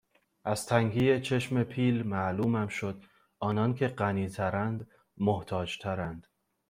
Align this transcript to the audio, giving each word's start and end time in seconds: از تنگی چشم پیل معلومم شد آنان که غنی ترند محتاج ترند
از 0.43 0.65
تنگی 0.65 1.19
چشم 1.21 1.63
پیل 1.63 2.07
معلومم 2.07 2.67
شد 2.67 3.03
آنان 3.39 3.73
که 3.73 3.87
غنی 3.87 4.29
ترند 4.29 4.87
محتاج 5.17 5.77
ترند 5.77 6.27